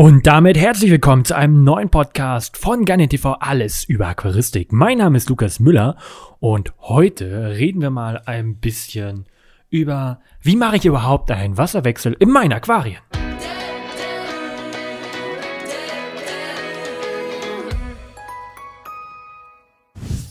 [0.00, 4.72] Und damit herzlich willkommen zu einem neuen Podcast von Garnet TV Alles über Aquaristik.
[4.72, 5.96] Mein Name ist Lukas Müller
[6.38, 9.26] und heute reden wir mal ein bisschen
[9.70, 13.00] über, wie mache ich überhaupt einen Wasserwechsel in meinen Aquarien.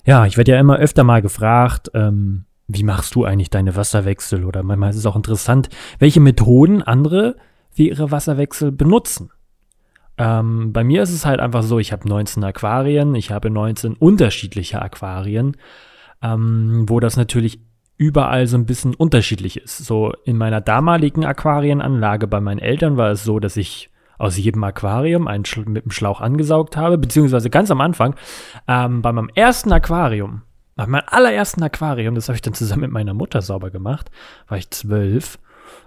[0.06, 4.46] Ja, ich werde ja immer öfter mal gefragt, ähm, wie machst du eigentlich deine Wasserwechsel?
[4.46, 5.68] Oder manchmal ist es auch interessant,
[6.00, 7.36] welche Methoden andere
[7.70, 9.30] für ihre Wasserwechsel benutzen.
[10.18, 13.94] Ähm, bei mir ist es halt einfach so, ich habe 19 Aquarien, ich habe 19
[13.94, 15.58] unterschiedliche Aquarien,
[16.22, 17.60] ähm, wo das natürlich
[17.98, 19.78] überall so ein bisschen unterschiedlich ist.
[19.78, 24.64] So in meiner damaligen Aquarienanlage bei meinen Eltern war es so, dass ich aus jedem
[24.64, 28.16] Aquarium einen Sch mit dem Schlauch angesaugt habe, beziehungsweise ganz am Anfang,
[28.68, 30.42] ähm, bei meinem ersten Aquarium,
[30.76, 34.10] bei meinem allerersten Aquarium, das habe ich dann zusammen mit meiner Mutter sauber gemacht,
[34.48, 35.38] war ich zwölf,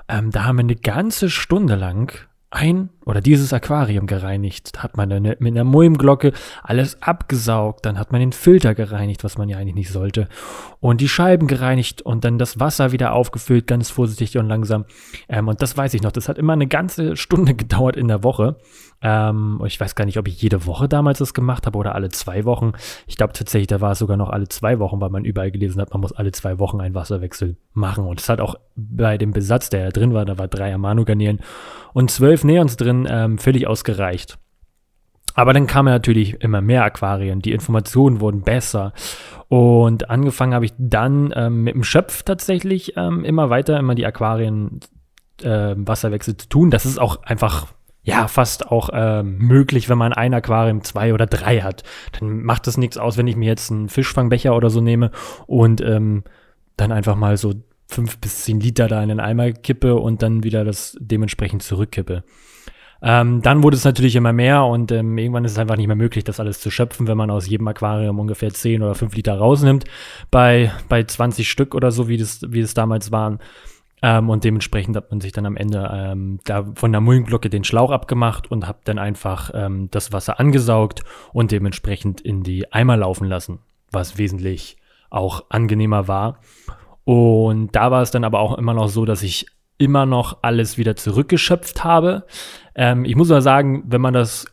[0.09, 2.13] ähm, da haben wir eine ganze Stunde lang
[2.51, 4.77] ein oder dieses Aquarium gereinigt.
[4.77, 6.33] Da hat man eine, mit einer Mulmglocke
[6.63, 10.29] alles abgesaugt, dann hat man den Filter gereinigt, was man ja eigentlich nicht sollte,
[10.79, 14.85] und die Scheiben gereinigt und dann das Wasser wieder aufgefüllt, ganz vorsichtig und langsam.
[15.29, 18.23] Ähm, und das weiß ich noch, das hat immer eine ganze Stunde gedauert in der
[18.23, 18.57] Woche.
[19.03, 22.11] Ähm, ich weiß gar nicht, ob ich jede Woche damals das gemacht habe oder alle
[22.11, 22.73] zwei Wochen.
[23.07, 25.81] Ich glaube tatsächlich, da war es sogar noch alle zwei Wochen, weil man überall gelesen
[25.81, 28.07] hat, man muss alle zwei Wochen einen Wasserwechsel machen.
[28.07, 31.41] Und das hat auch bei dem Besatz, der da drin war, da war drei Amano-Garnelen
[31.93, 34.39] und zwölf Neons drin, ähm, völlig ausgereicht.
[35.35, 38.93] Aber dann kamen natürlich immer mehr Aquarien, die Informationen wurden besser.
[39.49, 44.07] Und angefangen habe ich dann ähm, mit dem Schöpf tatsächlich ähm, immer weiter, immer die
[44.07, 44.81] Aquarien
[45.43, 46.71] äh, Wasserwechsel zu tun.
[46.71, 47.69] Das ist auch einfach
[48.03, 51.85] ja fast auch äh, möglich, wenn man ein Aquarium zwei oder drei hat.
[52.19, 55.11] Dann macht es nichts aus, wenn ich mir jetzt einen Fischfangbecher oder so nehme
[55.47, 56.25] und ähm,
[56.77, 57.55] dann einfach mal so
[57.87, 62.25] fünf bis zehn Liter da in den Eimer kippe und dann wieder das dementsprechend zurückkippe.
[63.03, 65.97] Ähm, dann wurde es natürlich immer mehr und ähm, irgendwann ist es einfach nicht mehr
[65.97, 69.39] möglich, das alles zu schöpfen, wenn man aus jedem Aquarium ungefähr 10 oder 5 Liter
[69.39, 69.85] rausnimmt.
[70.31, 73.39] Bei, bei 20 Stück oder so, wie das, wie das damals waren.
[74.03, 77.65] Ähm, und dementsprechend hat man sich dann am Ende ähm, da von der Muldenglocke den
[77.65, 82.97] Schlauch abgemacht und hat dann einfach ähm, das Wasser angesaugt und dementsprechend in die Eimer
[82.97, 84.77] laufen lassen, was wesentlich
[85.11, 86.39] auch angenehmer war.
[87.05, 89.47] Und da war es dann aber auch immer noch so, dass ich
[89.77, 92.25] immer noch alles wieder zurückgeschöpft habe.
[92.75, 94.47] Ähm, ich muss mal sagen, wenn man das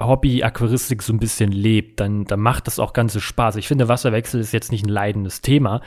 [0.00, 3.56] Hobby Aquaristik so ein bisschen lebt, dann, dann macht das auch ganze Spaß.
[3.56, 5.80] Ich finde, Wasserwechsel ist jetzt nicht ein leidendes Thema.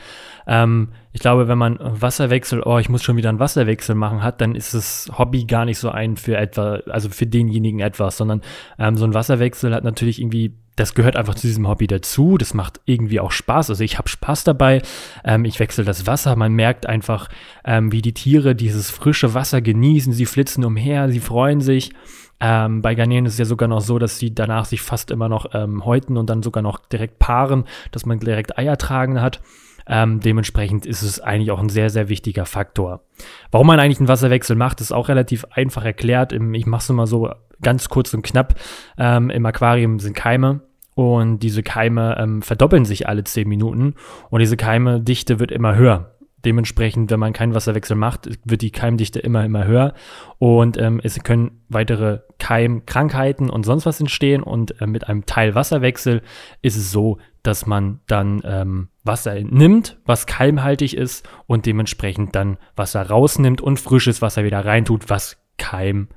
[0.46, 4.42] Ähm, ich glaube, wenn man Wasserwechsel, oh, ich muss schon wieder einen Wasserwechsel machen hat,
[4.42, 8.42] dann ist das Hobby gar nicht so ein für etwa, also für denjenigen etwas, sondern
[8.78, 12.38] ähm, so ein Wasserwechsel hat natürlich irgendwie das gehört einfach zu diesem Hobby dazu.
[12.38, 13.70] Das macht irgendwie auch Spaß.
[13.70, 14.82] Also ich habe Spaß dabei.
[15.24, 16.34] Ähm, ich wechsle das Wasser.
[16.36, 17.28] Man merkt einfach,
[17.64, 20.12] ähm, wie die Tiere dieses frische Wasser genießen.
[20.12, 21.92] Sie flitzen umher, sie freuen sich.
[22.40, 25.28] Ähm, bei Garnelen ist es ja sogar noch so, dass sie danach sich fast immer
[25.28, 29.40] noch ähm, häuten und dann sogar noch direkt paaren, dass man direkt Eier tragen hat.
[29.86, 33.04] Ähm, dementsprechend ist es eigentlich auch ein sehr, sehr wichtiger Faktor.
[33.50, 36.32] Warum man eigentlich einen Wasserwechsel macht, ist auch relativ einfach erklärt.
[36.32, 38.54] Ich mache es immer so ganz kurz und knapp.
[38.98, 40.60] Ähm, Im Aquarium sind Keime
[40.94, 43.94] und diese Keime ähm, verdoppeln sich alle zehn Minuten
[44.30, 46.08] und diese Keimedichte wird immer höher.
[46.44, 49.94] Dementsprechend, wenn man keinen Wasserwechsel macht, wird die Keimdichte immer, immer höher
[50.38, 55.54] und ähm, es können weitere Keimkrankheiten und sonst was entstehen und äh, mit einem Teil
[55.54, 56.20] Wasserwechsel
[56.60, 62.58] ist es so, dass man dann ähm, Wasser nimmt, was keimhaltig ist und dementsprechend dann
[62.76, 66.08] Wasser rausnimmt und frisches Wasser wieder reintut, was keimarm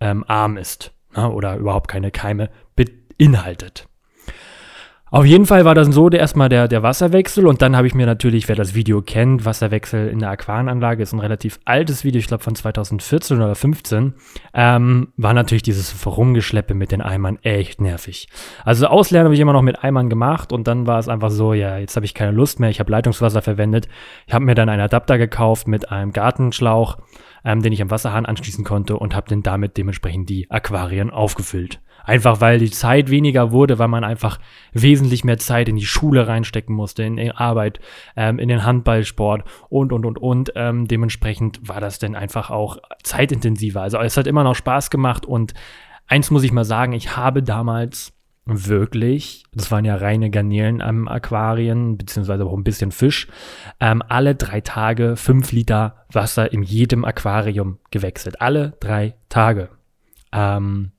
[0.00, 3.88] ähm, ist ne, oder überhaupt keine Keime beinhaltet.
[5.12, 7.94] Auf jeden Fall war das so der, erstmal der, der Wasserwechsel und dann habe ich
[7.94, 12.18] mir natürlich, wer das Video kennt, Wasserwechsel in der Aquarienanlage ist ein relativ altes Video,
[12.18, 14.14] ich glaube von 2014 oder 15,
[14.54, 18.26] ähm, war natürlich dieses Rumgeschleppe mit den Eimern echt nervig.
[18.64, 21.52] Also Auslernen habe ich immer noch mit Eimern gemacht und dann war es einfach so,
[21.52, 23.88] ja, jetzt habe ich keine Lust mehr, ich habe Leitungswasser verwendet.
[24.26, 26.96] Ich habe mir dann einen Adapter gekauft mit einem Gartenschlauch,
[27.44, 31.80] ähm, den ich am Wasserhahn anschließen konnte und habe dann damit dementsprechend die Aquarien aufgefüllt.
[32.04, 34.38] Einfach weil die Zeit weniger wurde, weil man einfach
[34.72, 37.80] wesentlich mehr Zeit in die Schule reinstecken musste, in die Arbeit,
[38.16, 40.52] ähm, in den Handballsport und, und, und, und.
[40.56, 43.82] Ähm, dementsprechend war das dann einfach auch zeitintensiver.
[43.82, 45.54] Also es hat immer noch Spaß gemacht und
[46.06, 48.12] eins muss ich mal sagen, ich habe damals
[48.44, 53.28] wirklich, das waren ja reine Garnelen am Aquarien, beziehungsweise auch ein bisschen Fisch,
[53.78, 58.40] ähm, alle drei Tage fünf Liter Wasser in jedem Aquarium gewechselt.
[58.40, 59.68] Alle drei Tage.
[60.32, 60.90] Ähm,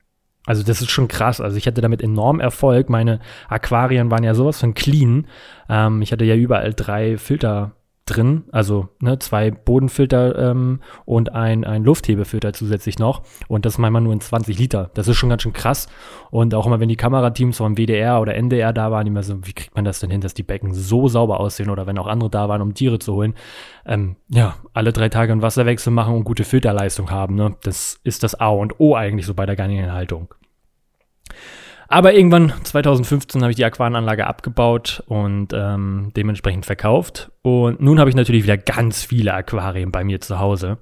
[0.45, 1.39] also das ist schon krass.
[1.39, 2.89] Also ich hatte damit enorm Erfolg.
[2.89, 5.27] Meine Aquarien waren ja sowas von clean.
[5.69, 7.71] Ähm, ich hatte ja überall drei Filter
[8.05, 13.23] drin, also ne, zwei Bodenfilter ähm, und ein, ein Lufthebefilter zusätzlich noch.
[13.47, 14.91] Und das manchmal nur in 20 Liter.
[14.93, 15.87] Das ist schon ganz schön krass.
[16.29, 19.53] Und auch immer, wenn die Kamerateams vom WDR oder NDR da waren, immer so, wie
[19.53, 22.29] kriegt man das denn hin, dass die Becken so sauber aussehen oder wenn auch andere
[22.29, 23.35] da waren, um Tiere zu holen.
[23.85, 27.35] Ähm, ja, alle drei Tage einen Wasserwechsel machen und gute Filterleistung haben.
[27.35, 27.55] Ne?
[27.63, 30.33] Das ist das A und O eigentlich so bei der Garnierenhaltung.
[31.93, 37.31] Aber irgendwann, 2015, habe ich die Aquarenanlage abgebaut und ähm, dementsprechend verkauft.
[37.43, 40.79] Und nun habe ich natürlich wieder ganz viele Aquarien bei mir zu Hause.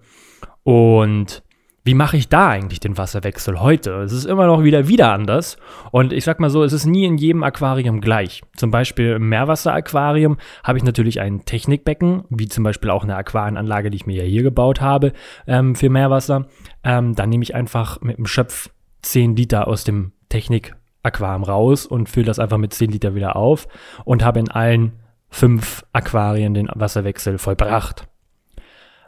[0.63, 1.43] Und
[1.83, 3.91] wie mache ich da eigentlich den Wasserwechsel heute?
[4.03, 5.57] Es ist immer noch wieder wieder anders.
[5.91, 8.41] Und ich sag mal so, es ist nie in jedem Aquarium gleich.
[8.55, 13.89] Zum Beispiel im Meerwasseraquarium habe ich natürlich ein Technikbecken, wie zum Beispiel auch eine Aquarenanlage,
[13.89, 15.11] die ich mir ja hier gebaut habe
[15.45, 16.47] ähm, für Meerwasser.
[16.85, 18.69] Ähm, dann nehme ich einfach mit dem Schöpf
[19.01, 20.73] 10 Liter aus dem Technik
[21.03, 23.68] Aquarium raus und fülle das einfach mit 10 Liter wieder auf
[24.06, 24.94] und habe in allen
[25.30, 28.07] fünf Aquarien den Wasserwechsel vollbracht.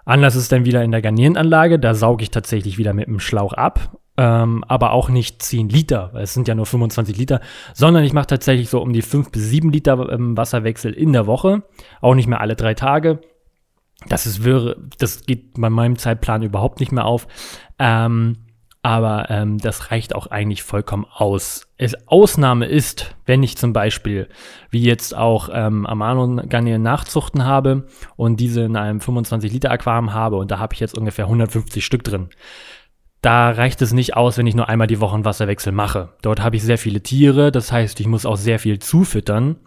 [0.06, 3.54] Anders ist dann wieder in der Garnierenanlage, da sauge ich tatsächlich wieder mit dem Schlauch
[3.54, 7.40] ab, ähm, aber auch nicht 10 Liter, es sind ja nur 25 Liter,
[7.74, 11.26] sondern ich mache tatsächlich so um die 5 bis 7 Liter ähm, Wasserwechsel in der
[11.26, 11.64] Woche,
[12.02, 13.22] auch nicht mehr alle drei Tage.
[14.10, 17.28] Das ist wirre, das geht bei meinem Zeitplan überhaupt nicht mehr auf.
[17.80, 18.38] Ähm,
[18.82, 21.68] aber ähm, das reicht auch eigentlich vollkommen aus.
[21.84, 24.30] Es, Ausnahme ist, wenn ich zum Beispiel,
[24.70, 30.14] wie jetzt auch ähm, Amano Garnier Nachzuchten habe und diese in einem 25 Liter Aquarium
[30.14, 32.30] habe und da habe ich jetzt ungefähr 150 Stück drin.
[33.22, 36.14] Da reicht es nicht aus, wenn ich nur einmal die Woche einen Wasserwechsel mache.
[36.22, 39.58] Dort habe ich sehr viele Tiere, das heißt, ich muss auch sehr viel zufüttern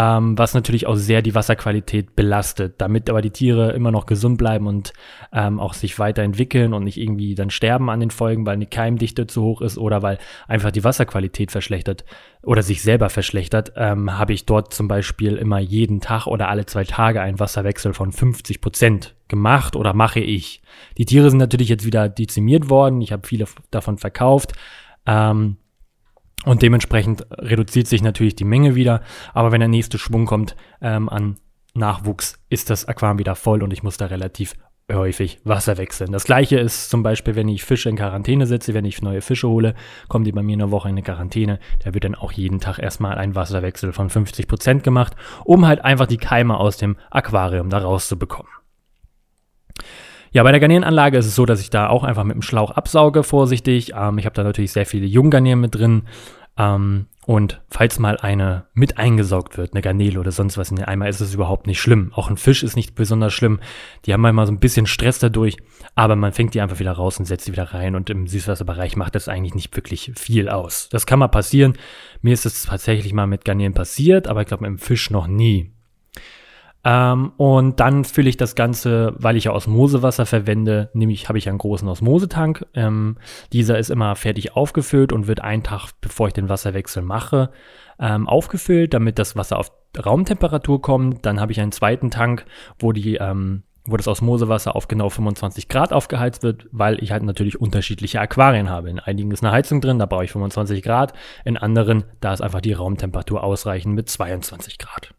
[0.00, 2.76] ähm, was natürlich auch sehr die Wasserqualität belastet.
[2.78, 4.94] Damit aber die Tiere immer noch gesund bleiben und
[5.30, 9.26] ähm, auch sich weiterentwickeln und nicht irgendwie dann sterben an den Folgen, weil eine Keimdichte
[9.26, 10.16] zu hoch ist oder weil
[10.48, 12.06] einfach die Wasserqualität verschlechtert
[12.42, 16.64] oder sich selber verschlechtert, ähm, habe ich dort zum Beispiel immer jeden Tag oder alle
[16.64, 20.62] zwei Tage einen Wasserwechsel von 50 Prozent gemacht oder mache ich.
[20.96, 23.02] Die Tiere sind natürlich jetzt wieder dezimiert worden.
[23.02, 24.54] Ich habe viele davon verkauft.
[25.04, 25.58] Ähm,
[26.44, 29.02] und dementsprechend reduziert sich natürlich die Menge wieder.
[29.34, 31.36] Aber wenn der nächste Schwung kommt ähm, an
[31.74, 34.54] Nachwuchs, ist das Aquarium wieder voll und ich muss da relativ
[34.92, 36.12] häufig Wasser wechseln.
[36.12, 39.48] Das gleiche ist zum Beispiel, wenn ich Fische in Quarantäne setze, wenn ich neue Fische
[39.48, 39.74] hole,
[40.08, 41.58] kommen die bei mir in der Woche in eine Quarantäne.
[41.84, 45.14] Da wird dann auch jeden Tag erstmal ein Wasserwechsel von 50 Prozent gemacht,
[45.44, 48.50] um halt einfach die Keime aus dem Aquarium da rauszubekommen.
[50.32, 52.70] Ja, bei der Garnierenanlage ist es so, dass ich da auch einfach mit dem Schlauch
[52.70, 53.92] absauge, vorsichtig.
[53.96, 56.02] Ähm, ich habe da natürlich sehr viele Junggarnieren mit drin.
[56.56, 60.84] Ähm, und falls mal eine mit eingesaugt wird, eine Garnele oder sonst was in den
[60.84, 62.12] Eimer, ist es überhaupt nicht schlimm.
[62.14, 63.60] Auch ein Fisch ist nicht besonders schlimm.
[64.04, 65.56] Die haben manchmal so ein bisschen Stress dadurch,
[65.94, 67.94] aber man fängt die einfach wieder raus und setzt sie wieder rein.
[67.94, 70.88] Und im Süßwasserbereich macht das eigentlich nicht wirklich viel aus.
[70.90, 71.74] Das kann mal passieren.
[72.22, 75.26] Mir ist es tatsächlich mal mit Garnelen passiert, aber ich glaube mit dem Fisch noch
[75.26, 75.72] nie.
[76.82, 81.48] Ähm, und dann fülle ich das Ganze, weil ich ja Osmosewasser verwende, nämlich habe ich
[81.48, 82.66] einen großen Osmosetank.
[82.74, 83.16] Ähm,
[83.52, 87.50] dieser ist immer fertig aufgefüllt und wird einen Tag, bevor ich den Wasserwechsel mache,
[87.98, 89.72] ähm, aufgefüllt, damit das Wasser auf
[90.04, 91.26] Raumtemperatur kommt.
[91.26, 92.46] Dann habe ich einen zweiten Tank,
[92.78, 97.22] wo die ähm, wo das Osmosewasser auf genau 25 Grad aufgeheizt wird, weil ich halt
[97.22, 98.90] natürlich unterschiedliche Aquarien habe.
[98.90, 101.12] In einigen ist eine Heizung drin, da brauche ich 25 Grad.
[101.44, 105.14] In anderen, da ist einfach die Raumtemperatur ausreichend mit 22 Grad.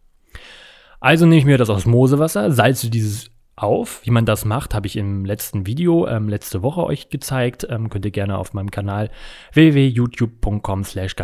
[1.01, 4.01] Also nehme ich mir das Osmosewasser, salze dieses auf.
[4.05, 7.67] Wie man das macht, habe ich im letzten Video ähm, letzte Woche euch gezeigt.
[7.69, 9.09] Ähm, könnt ihr gerne auf meinem Kanal
[9.53, 11.15] www.youtube.com slash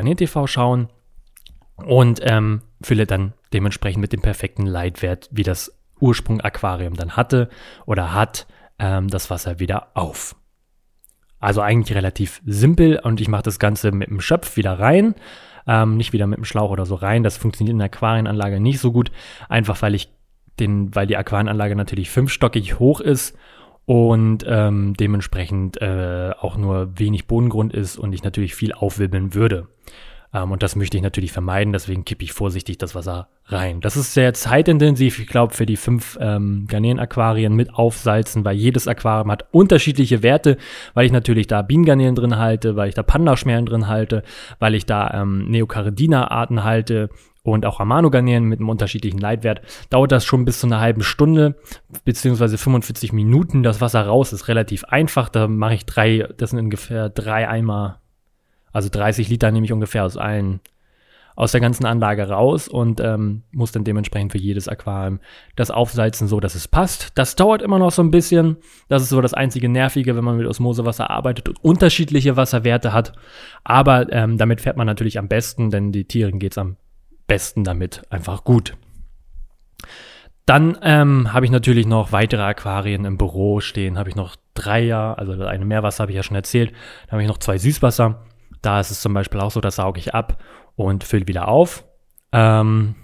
[0.46, 0.88] schauen
[1.76, 7.50] und ähm, fülle dann dementsprechend mit dem perfekten Leitwert, wie das Ursprung Aquarium dann hatte
[7.86, 8.48] oder hat,
[8.80, 10.36] ähm, das Wasser wieder auf.
[11.40, 15.14] Also eigentlich relativ simpel und ich mache das Ganze mit dem Schöpf wieder rein
[15.68, 17.24] ähm, nicht wieder mit dem Schlauch oder so rein.
[17.24, 19.12] Das funktioniert in der Aquarienanlage nicht so gut,
[19.50, 20.10] einfach weil ich
[20.60, 23.38] den, weil die Aquarienanlage natürlich fünfstockig hoch ist
[23.86, 29.68] und ähm, dementsprechend äh, auch nur wenig Bodengrund ist und ich natürlich viel aufwirbeln würde.
[30.34, 33.82] Ähm, und das möchte ich natürlich vermeiden, deswegen kippe ich vorsichtig das Wasser rein.
[33.82, 38.88] Das ist sehr zeitintensiv, ich glaube, für die fünf ähm, Garnelen-Aquarien mit Aufsalzen, weil jedes
[38.88, 40.58] Aquarium hat unterschiedliche Werte,
[40.94, 44.24] weil ich natürlich da Bienengarnelen drin halte, weil ich da Pandaschmerlen drin halte,
[44.60, 47.10] weil ich da ähm, Neocaridina-Arten halte
[47.44, 51.56] und auch Amano-Garnelen mit einem unterschiedlichen Leitwert, dauert das schon bis zu einer halben Stunde,
[52.04, 53.64] beziehungsweise 45 Minuten.
[53.64, 55.30] Das Wasser raus ist relativ einfach.
[55.30, 58.02] Da mache ich drei, das sind ungefähr drei Eimer
[58.78, 60.60] also 30 Liter nehme ich ungefähr aus allen,
[61.36, 65.20] aus der ganzen Anlage raus und ähm, muss dann dementsprechend für jedes Aquarium
[65.56, 67.10] das aufsalzen, so dass es passt.
[67.16, 68.58] Das dauert immer noch so ein bisschen.
[68.88, 73.14] Das ist so das einzige Nervige, wenn man mit Osmosewasser arbeitet und unterschiedliche Wasserwerte hat.
[73.64, 76.78] Aber ähm, damit fährt man natürlich am besten, denn die Tieren geht es am
[77.26, 78.78] besten damit einfach gut.
[80.46, 83.98] Dann ähm, habe ich natürlich noch weitere Aquarien im Büro stehen.
[83.98, 86.72] Habe ich noch Dreier, also eine Meerwasser habe ich ja schon erzählt.
[87.06, 88.24] Dann habe ich noch zwei Süßwasser.
[88.62, 90.42] Da ist es zum Beispiel auch so, das sauge ich ab
[90.76, 91.86] und fülle wieder auf.
[92.32, 92.96] Ähm,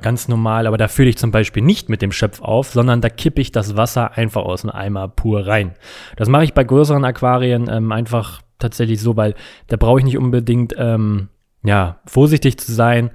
[0.00, 3.08] ganz normal, aber da fülle ich zum Beispiel nicht mit dem Schöpf auf, sondern da
[3.08, 5.74] kippe ich das Wasser einfach aus dem Eimer pur rein.
[6.16, 9.34] Das mache ich bei größeren Aquarien ähm, einfach tatsächlich so, weil
[9.68, 11.28] da brauche ich nicht unbedingt ähm,
[11.64, 13.10] ja vorsichtig zu sein.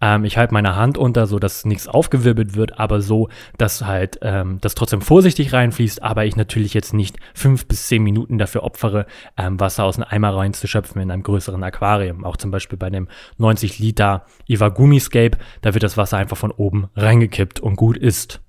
[0.00, 3.28] Ähm, ich halte meine Hand unter, so dass nichts aufgewirbelt wird, aber so,
[3.58, 8.02] dass halt ähm, das trotzdem vorsichtig reinfließt, aber ich natürlich jetzt nicht fünf bis zehn
[8.02, 12.24] Minuten dafür opfere, ähm, Wasser aus einem Eimer reinzuschöpfen in einem größeren Aquarium.
[12.24, 16.88] Auch zum Beispiel bei dem 90 Liter Iwagumi-Scape, da wird das Wasser einfach von oben
[16.96, 18.40] reingekippt und gut ist.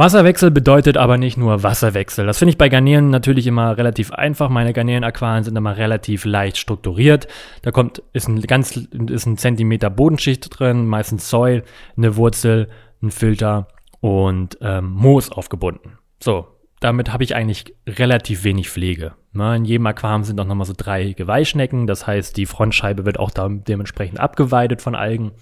[0.00, 2.24] Wasserwechsel bedeutet aber nicht nur Wasserwechsel.
[2.24, 4.48] Das finde ich bei Garnelen natürlich immer relativ einfach.
[4.48, 7.28] Meine Garnelen-Aquarien sind immer relativ leicht strukturiert.
[7.60, 11.64] Da kommt, ist ein ganz, ist ein Zentimeter Bodenschicht drin, meistens Soil,
[11.98, 12.68] eine Wurzel,
[13.02, 13.68] ein Filter
[14.00, 15.98] und ähm, Moos aufgebunden.
[16.18, 16.48] So,
[16.80, 19.12] damit habe ich eigentlich relativ wenig Pflege.
[19.34, 21.86] Ne, in jedem Aquarium sind auch nochmal so drei Geweihschnecken.
[21.86, 25.32] Das heißt, die Frontscheibe wird auch da dementsprechend abgeweidet von Algen.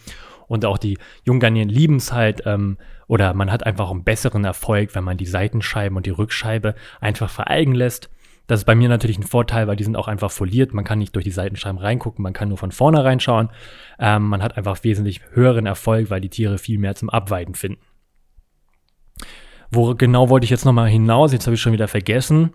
[0.48, 2.76] Und auch die Junggarnieren lieben es halt, ähm,
[3.08, 7.30] oder man hat einfach einen besseren Erfolg, wenn man die Seitenscheiben und die Rückscheibe einfach
[7.30, 8.10] veralgen lässt.
[8.46, 10.72] Das ist bei mir natürlich ein Vorteil, weil die sind auch einfach foliert.
[10.72, 13.50] Man kann nicht durch die Seitenscheiben reingucken, man kann nur von vorne reinschauen.
[13.98, 17.82] Ähm, man hat einfach wesentlich höheren Erfolg, weil die Tiere viel mehr zum Abweiden finden.
[19.70, 21.32] Wo genau wollte ich jetzt nochmal hinaus?
[21.32, 22.52] Jetzt habe ich schon wieder vergessen.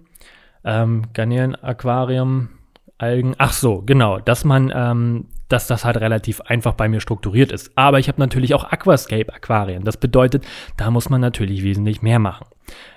[0.63, 2.49] Ähm, Garnelen-Aquarium,
[2.97, 3.35] Algen.
[3.37, 7.71] Ach so, genau, dass man, ähm, dass das halt relativ einfach bei mir strukturiert ist.
[7.75, 9.83] Aber ich habe natürlich auch Aquascape-Aquarien.
[9.83, 10.45] Das bedeutet,
[10.77, 12.47] da muss man natürlich wesentlich mehr machen.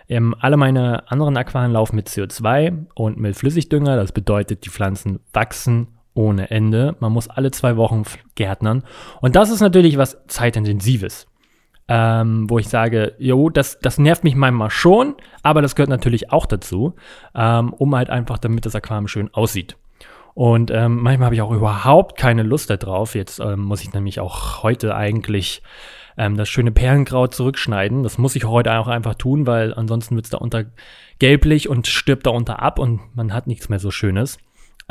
[0.08, 3.96] Ähm, alle meine anderen Aquarien laufen mit CO2 und mit Flüssigdünger.
[3.96, 6.96] Das bedeutet, die Pflanzen wachsen ohne Ende.
[7.00, 8.84] Man muss alle zwei Wochen gärtnern.
[9.20, 11.26] Und das ist natürlich was zeitintensives.
[11.88, 16.32] Ähm, wo ich sage, jo, das, das nervt mich manchmal schon, aber das gehört natürlich
[16.32, 16.96] auch dazu,
[17.32, 19.76] ähm, um halt einfach, damit das Aquarium schön aussieht.
[20.36, 23.14] Und ähm, manchmal habe ich auch überhaupt keine Lust darauf.
[23.14, 25.62] Jetzt ähm, muss ich nämlich auch heute eigentlich
[26.18, 28.02] ähm, das schöne Perlenkraut zurückschneiden.
[28.02, 30.66] Das muss ich heute auch einfach tun, weil ansonsten wird es da unter
[31.18, 34.36] gelblich und stirbt da unter ab und man hat nichts mehr so Schönes.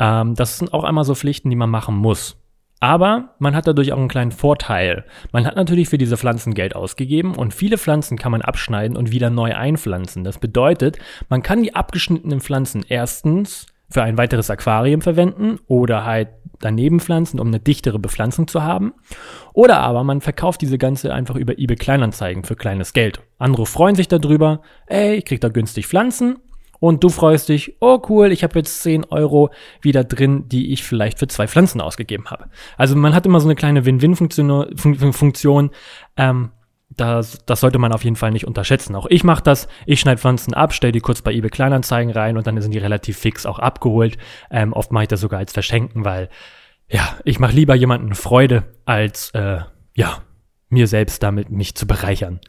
[0.00, 2.42] Ähm, das sind auch einmal so Pflichten, die man machen muss.
[2.80, 5.04] Aber man hat dadurch auch einen kleinen Vorteil.
[5.30, 9.12] Man hat natürlich für diese Pflanzen Geld ausgegeben und viele Pflanzen kann man abschneiden und
[9.12, 10.24] wieder neu einpflanzen.
[10.24, 10.98] Das bedeutet,
[11.28, 16.28] man kann die abgeschnittenen Pflanzen erstens für ein weiteres Aquarium verwenden oder halt
[16.60, 18.94] daneben pflanzen, um eine dichtere Bepflanzung zu haben.
[19.52, 23.20] Oder aber man verkauft diese ganze einfach über eBay Kleinanzeigen für kleines Geld.
[23.38, 26.38] Andere freuen sich darüber, ey, ich krieg da günstig Pflanzen.
[26.78, 29.50] Und du freust dich, oh cool, ich habe jetzt 10 Euro
[29.80, 32.50] wieder drin, die ich vielleicht für zwei Pflanzen ausgegeben habe.
[32.76, 35.70] Also man hat immer so eine kleine Win-Win-Funktion.
[36.18, 36.50] Ähm,
[36.88, 38.94] das, das sollte man auf jeden Fall nicht unterschätzen.
[38.94, 39.68] Auch ich mache das.
[39.86, 42.78] Ich schneide Pflanzen ab, stelle die kurz bei eBay Kleinanzeigen rein und dann sind die
[42.78, 44.18] relativ fix auch abgeholt.
[44.50, 46.28] Ähm, oft mache ich das sogar als Verschenken, weil
[46.88, 49.58] ja, ich mache lieber jemanden Freude als äh,
[49.94, 50.22] ja
[50.68, 52.40] mir selbst damit mich zu bereichern.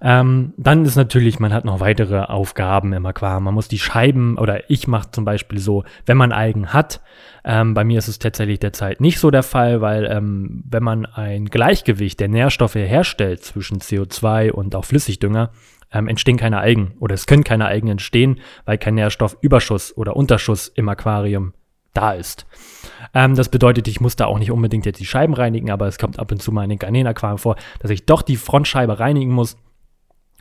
[0.00, 3.44] Ähm, dann ist natürlich, man hat noch weitere Aufgaben im Aquarium.
[3.44, 7.00] Man muss die Scheiben oder ich mache zum Beispiel so, wenn man Algen hat.
[7.44, 11.06] Ähm, bei mir ist es tatsächlich derzeit nicht so der Fall, weil ähm, wenn man
[11.06, 15.50] ein Gleichgewicht der Nährstoffe herstellt zwischen CO2 und auch Flüssigdünger,
[15.92, 20.68] ähm, entstehen keine Algen oder es können keine Algen entstehen, weil kein Nährstoffüberschuss oder Unterschuss
[20.68, 21.52] im Aquarium
[21.94, 22.46] da ist.
[23.14, 25.98] Ähm, das bedeutet, ich muss da auch nicht unbedingt jetzt die Scheiben reinigen, aber es
[25.98, 29.32] kommt ab und zu mal in den Garnelen-Aquarien vor, dass ich doch die Frontscheibe reinigen
[29.32, 29.56] muss.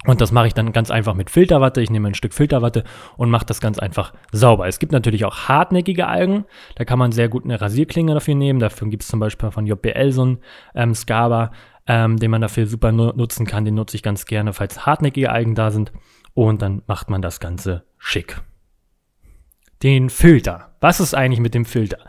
[0.05, 1.81] Und das mache ich dann ganz einfach mit Filterwatte.
[1.81, 2.83] Ich nehme ein Stück Filterwatte
[3.17, 4.67] und mache das ganz einfach sauber.
[4.67, 6.45] Es gibt natürlich auch hartnäckige Algen.
[6.75, 8.59] Da kann man sehr gut eine Rasierklinge dafür nehmen.
[8.59, 10.38] Dafür gibt es zum Beispiel von JBL so einen
[10.75, 11.51] ähm, Scaba,
[11.88, 13.65] ähm, den man dafür super nutzen kann.
[13.65, 15.91] Den nutze ich ganz gerne, falls hartnäckige Algen da sind.
[16.33, 18.41] Und dann macht man das Ganze schick
[19.84, 20.75] den Filter.
[20.82, 22.00] Was ist eigentlich mit dem Filter?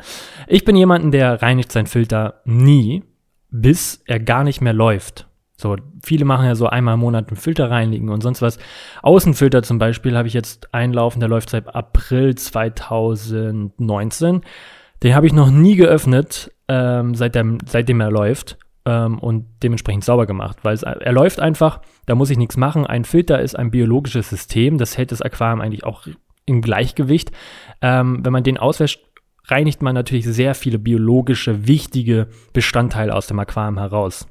[0.47, 3.05] Ich bin jemanden, der reinigt seinen Filter nie,
[3.51, 5.29] bis er gar nicht mehr läuft.
[5.59, 8.59] So, viele machen ja so einmal im Monat einen Filter reinigen und sonst was.
[9.03, 14.43] Außenfilter zum Beispiel habe ich jetzt einlaufen, der läuft seit April 2019.
[15.03, 20.27] Den habe ich noch nie geöffnet, ähm, seitdem, seitdem er läuft ähm, und dementsprechend sauber
[20.27, 22.87] gemacht, weil es, er läuft einfach, da muss ich nichts machen.
[22.87, 26.07] Ein Filter ist ein biologisches System, das hält das Aquarium eigentlich auch
[26.47, 27.33] im Gleichgewicht.
[27.83, 29.01] Ähm, wenn man den auswäscht,
[29.45, 34.27] reinigt man natürlich sehr viele biologische, wichtige Bestandteile aus dem Aquarium heraus.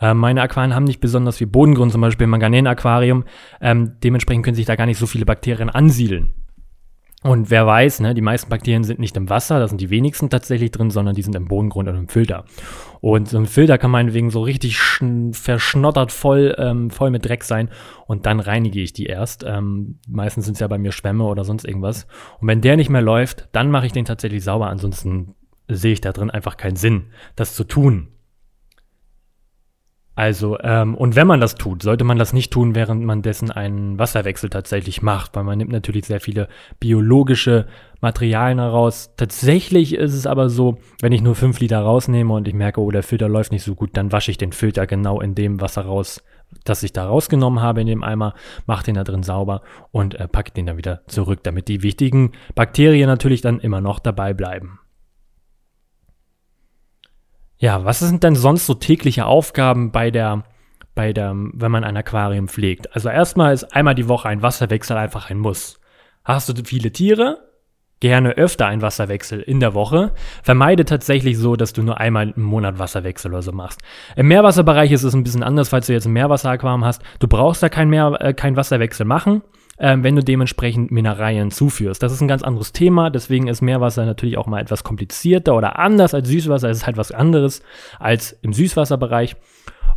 [0.00, 3.24] Ähm, meine Aquarien haben nicht besonders viel Bodengrund, zum Beispiel im Manganen-Aquarium.
[3.60, 6.34] Ähm, dementsprechend können sich da gar nicht so viele Bakterien ansiedeln.
[7.24, 10.28] Und wer weiß, ne, die meisten Bakterien sind nicht im Wasser, da sind die wenigsten
[10.28, 12.44] tatsächlich drin, sondern die sind im Bodengrund und im Filter.
[13.00, 14.78] Und so ein Filter kann meinetwegen so richtig
[15.32, 17.70] verschnottert voll, ähm, voll mit Dreck sein
[18.06, 19.42] und dann reinige ich die erst.
[19.42, 22.06] Ähm, meistens sind es ja bei mir Schwämme oder sonst irgendwas.
[22.40, 24.68] Und wenn der nicht mehr läuft, dann mache ich den tatsächlich sauber.
[24.68, 25.34] Ansonsten
[25.66, 28.08] sehe ich da drin einfach keinen Sinn, das zu tun.
[30.16, 33.50] Also, ähm, und wenn man das tut, sollte man das nicht tun, während man dessen
[33.50, 37.66] einen Wasserwechsel tatsächlich macht, weil man nimmt natürlich sehr viele biologische
[38.00, 39.10] Materialien heraus.
[39.16, 42.92] Tatsächlich ist es aber so, wenn ich nur fünf Liter rausnehme und ich merke, oh,
[42.92, 45.82] der Filter läuft nicht so gut, dann wasche ich den Filter genau in dem Wasser
[45.82, 46.22] raus,
[46.62, 48.34] das ich da rausgenommen habe in dem Eimer,
[48.66, 52.30] mache den da drin sauber und äh, packe den dann wieder zurück, damit die wichtigen
[52.54, 54.78] Bakterien natürlich dann immer noch dabei bleiben.
[57.64, 60.44] Ja, was sind denn sonst so tägliche Aufgaben bei der,
[60.94, 62.94] bei der, wenn man ein Aquarium pflegt?
[62.94, 65.80] Also erstmal ist einmal die Woche ein Wasserwechsel einfach ein Muss.
[66.26, 67.38] Hast du viele Tiere?
[68.00, 70.12] Gerne öfter ein Wasserwechsel in der Woche.
[70.42, 73.80] Vermeide tatsächlich so, dass du nur einmal im Monat Wasserwechsel oder so machst.
[74.14, 77.00] Im Meerwasserbereich ist es ein bisschen anders, falls du jetzt ein Meerwasseraquarium hast.
[77.18, 79.40] Du brauchst da kein, Meer, äh, kein Wasserwechsel machen
[79.78, 82.02] ähm, wenn du dementsprechend Mineralien zuführst.
[82.02, 85.78] Das ist ein ganz anderes Thema, deswegen ist Meerwasser natürlich auch mal etwas komplizierter oder
[85.78, 86.70] anders als Süßwasser.
[86.70, 87.62] Es ist halt was anderes
[87.98, 89.36] als im Süßwasserbereich.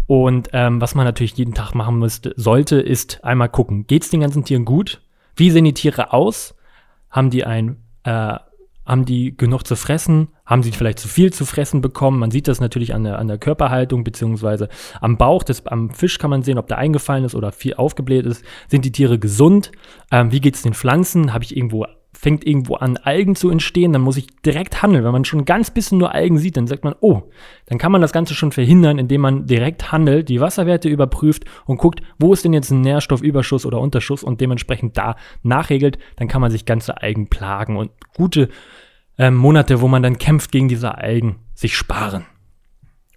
[0.07, 4.09] Und ähm, was man natürlich jeden Tag machen müsste, sollte, ist einmal gucken, geht es
[4.09, 5.01] den ganzen Tieren gut?
[5.35, 6.55] Wie sehen die Tiere aus?
[7.09, 8.37] Haben die ein äh,
[8.87, 10.29] haben die genug zu fressen?
[10.45, 12.19] Haben sie vielleicht zu viel zu fressen bekommen?
[12.19, 14.69] Man sieht das natürlich an der, an der Körperhaltung, beziehungsweise
[15.01, 15.43] am Bauch.
[15.43, 18.43] Des, am Fisch kann man sehen, ob der eingefallen ist oder viel aufgebläht ist.
[18.69, 19.71] Sind die Tiere gesund?
[20.09, 21.33] Ähm, wie geht es den Pflanzen?
[21.33, 21.85] Habe ich irgendwo
[22.17, 25.03] fängt irgendwo an, Algen zu entstehen, dann muss ich direkt handeln.
[25.03, 27.23] Wenn man schon ganz bisschen nur Algen sieht, dann sagt man, oh,
[27.67, 31.77] dann kann man das Ganze schon verhindern, indem man direkt handelt, die Wasserwerte überprüft und
[31.77, 35.99] guckt, wo ist denn jetzt ein Nährstoffüberschuss oder Unterschuss und dementsprechend da nachregelt.
[36.15, 38.49] Dann kann man sich ganze Algen plagen und gute
[39.17, 42.25] äh, Monate, wo man dann kämpft gegen diese Algen, sich sparen.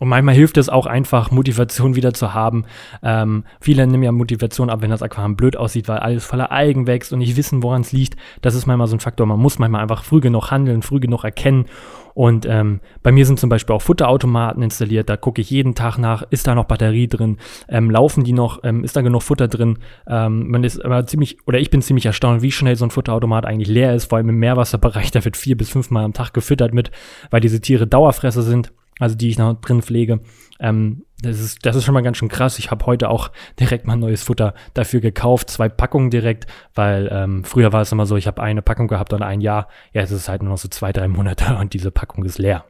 [0.01, 2.65] Und manchmal hilft es auch einfach, Motivation wieder zu haben.
[3.03, 6.87] Ähm, viele nehmen ja Motivation ab, wenn das Aquarium blöd aussieht, weil alles voller Algen
[6.87, 8.17] wächst und nicht wissen, woran es liegt.
[8.41, 9.27] Das ist manchmal so ein Faktor.
[9.27, 11.67] Man muss manchmal einfach früh genug handeln, früh genug erkennen.
[12.15, 15.11] Und ähm, bei mir sind zum Beispiel auch Futterautomaten installiert.
[15.11, 17.37] Da gucke ich jeden Tag nach, ist da noch Batterie drin?
[17.69, 18.61] Ähm, laufen die noch?
[18.65, 19.79] Ähm, ist da genug Futter drin?
[20.09, 23.45] Ähm, man ist aber ziemlich, oder ich bin ziemlich erstaunt, wie schnell so ein Futterautomat
[23.45, 24.07] eigentlich leer ist.
[24.07, 26.91] Vor allem im Meerwasserbereich, da wird vier bis fünfmal am Tag gefüttert mit,
[27.31, 30.21] weil diese Tiere Dauerfresser sind also die ich noch drin pflege.
[30.61, 32.59] Ähm, das, ist, das ist schon mal ganz schön krass.
[32.59, 37.43] Ich habe heute auch direkt mal neues Futter dafür gekauft, zwei Packungen direkt, weil ähm,
[37.45, 39.69] früher war es immer so, ich habe eine Packung gehabt und ein Jahr.
[39.93, 42.65] Ja, es ist halt nur noch so zwei, drei Monate und diese Packung ist leer.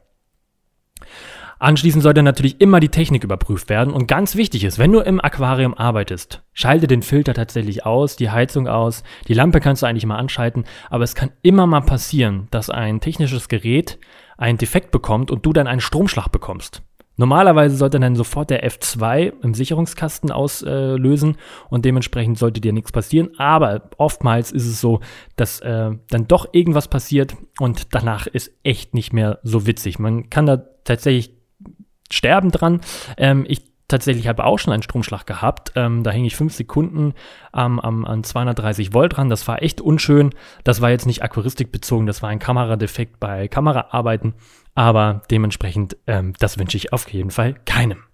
[1.61, 5.21] Anschließend sollte natürlich immer die Technik überprüft werden und ganz wichtig ist, wenn du im
[5.23, 10.07] Aquarium arbeitest, schalte den Filter tatsächlich aus, die Heizung aus, die Lampe kannst du eigentlich
[10.07, 13.99] mal anschalten, aber es kann immer mal passieren, dass ein technisches Gerät
[14.39, 16.81] einen Defekt bekommt und du dann einen Stromschlag bekommst.
[17.19, 22.93] Normalerweise sollte dann sofort der F2 im Sicherungskasten auslösen äh, und dementsprechend sollte dir nichts
[22.93, 23.33] passieren.
[23.37, 25.01] Aber oftmals ist es so,
[25.37, 29.99] dass äh, dann doch irgendwas passiert und danach ist echt nicht mehr so witzig.
[29.99, 31.40] Man kann da tatsächlich
[32.11, 32.81] sterben dran.
[33.17, 35.73] Ähm, ich tatsächlich habe auch schon einen Stromschlag gehabt.
[35.75, 37.15] Ähm, da hing ich fünf Sekunden
[37.55, 39.29] ähm, am, an 230 Volt dran.
[39.29, 40.31] Das war echt unschön.
[40.65, 44.35] Das war jetzt nicht aquaristikbezogen, das war ein Kameradefekt bei Kameraarbeiten.
[44.75, 48.05] Aber dementsprechend, ähm, das wünsche ich auf jeden Fall keinem.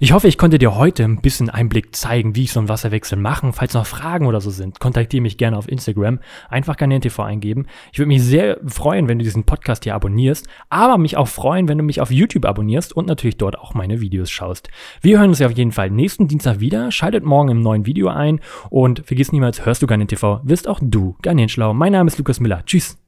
[0.00, 3.18] Ich hoffe, ich konnte dir heute ein bisschen Einblick zeigen, wie ich so einen Wasserwechsel
[3.18, 3.52] mache.
[3.52, 6.20] Falls noch Fragen oder so sind, kontaktiere mich gerne auf Instagram.
[6.48, 7.66] Einfach TV eingeben.
[7.92, 11.68] Ich würde mich sehr freuen, wenn du diesen Podcast hier abonnierst, aber mich auch freuen,
[11.68, 14.68] wenn du mich auf YouTube abonnierst und natürlich dort auch meine Videos schaust.
[15.00, 16.90] Wir hören uns ja auf jeden Fall nächsten Dienstag wieder.
[16.90, 20.80] Schaltet morgen im neuen Video ein und vergiss niemals, hörst du Garnier TV, wirst auch
[20.82, 21.74] du Garnier schlau.
[21.74, 22.62] Mein Name ist Lukas Miller.
[22.64, 22.98] Tschüss.